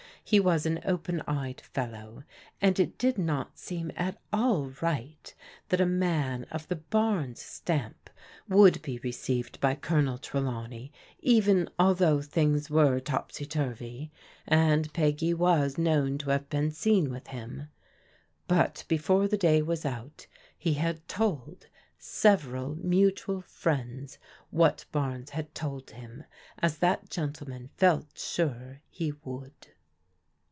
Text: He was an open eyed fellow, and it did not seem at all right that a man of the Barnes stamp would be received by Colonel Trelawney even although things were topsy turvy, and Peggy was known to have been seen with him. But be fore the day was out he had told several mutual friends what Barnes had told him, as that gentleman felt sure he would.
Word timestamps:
He 0.23 0.39
was 0.39 0.65
an 0.65 0.79
open 0.85 1.19
eyed 1.27 1.59
fellow, 1.59 2.23
and 2.61 2.79
it 2.79 2.97
did 2.97 3.17
not 3.17 3.57
seem 3.59 3.91
at 3.97 4.17
all 4.31 4.71
right 4.79 5.33
that 5.67 5.81
a 5.81 5.85
man 5.85 6.45
of 6.45 6.69
the 6.69 6.77
Barnes 6.77 7.41
stamp 7.41 8.09
would 8.47 8.81
be 8.81 8.97
received 8.99 9.59
by 9.59 9.75
Colonel 9.75 10.17
Trelawney 10.17 10.93
even 11.19 11.69
although 11.77 12.21
things 12.21 12.69
were 12.69 13.01
topsy 13.01 13.45
turvy, 13.45 14.09
and 14.47 14.93
Peggy 14.93 15.33
was 15.33 15.77
known 15.77 16.17
to 16.19 16.29
have 16.29 16.47
been 16.49 16.71
seen 16.71 17.09
with 17.09 17.27
him. 17.27 17.67
But 18.47 18.85
be 18.87 18.97
fore 18.99 19.27
the 19.27 19.37
day 19.37 19.61
was 19.61 19.85
out 19.85 20.27
he 20.57 20.75
had 20.75 21.05
told 21.09 21.67
several 21.97 22.75
mutual 22.75 23.41
friends 23.41 24.17
what 24.49 24.85
Barnes 24.93 25.31
had 25.31 25.53
told 25.53 25.89
him, 25.89 26.23
as 26.59 26.77
that 26.77 27.09
gentleman 27.09 27.69
felt 27.75 28.17
sure 28.17 28.79
he 28.87 29.11
would. 29.25 29.67